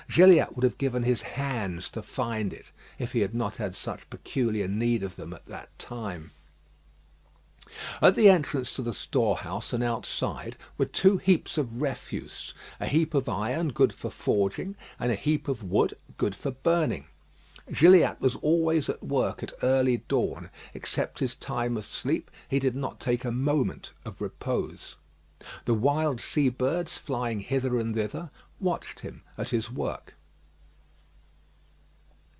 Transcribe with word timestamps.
Gilliatt 0.13 0.57
would 0.57 0.65
have 0.65 0.77
given 0.77 1.03
his 1.03 1.21
hands 1.21 1.87
to 1.91 2.01
find 2.01 2.51
it 2.51 2.73
if 2.99 3.13
he 3.13 3.21
had 3.21 3.33
not 3.33 3.55
had 3.55 3.73
such 3.73 4.09
peculiar 4.09 4.67
need 4.67 5.03
of 5.03 5.15
them 5.15 5.31
at 5.31 5.45
that 5.45 5.79
time. 5.79 6.31
At 8.01 8.15
the 8.17 8.29
entrance 8.29 8.73
to 8.75 8.81
the 8.81 8.93
storehouse 8.93 9.71
and 9.71 9.81
outside 9.81 10.57
were 10.77 10.85
two 10.87 11.15
heaps 11.15 11.57
of 11.57 11.81
refuse 11.81 12.53
a 12.81 12.87
heap 12.87 13.13
of 13.13 13.29
iron 13.29 13.69
good 13.69 13.93
for 13.93 14.11
forging, 14.11 14.75
and 14.99 15.13
a 15.13 15.15
heap 15.15 15.47
of 15.47 15.63
wood 15.63 15.93
good 16.17 16.35
for 16.35 16.51
burning. 16.51 17.05
Gilliatt 17.71 18.19
was 18.19 18.35
always 18.35 18.89
at 18.89 19.01
work 19.01 19.41
at 19.41 19.53
early 19.63 20.03
dawn. 20.09 20.49
Except 20.73 21.19
his 21.19 21.35
time 21.35 21.77
of 21.77 21.85
sleep, 21.85 22.29
he 22.49 22.59
did 22.59 22.75
not 22.75 22.99
take 22.99 23.23
a 23.23 23.31
moment 23.31 23.93
of 24.03 24.19
repose. 24.19 24.97
The 25.65 25.73
wild 25.73 26.19
sea 26.19 26.49
birds, 26.49 26.97
flying 26.97 27.39
hither 27.39 27.79
and 27.79 27.95
thither, 27.95 28.29
watched 28.59 28.99
him 28.99 29.23
at 29.39 29.49
his 29.49 29.71
work. 29.71 30.13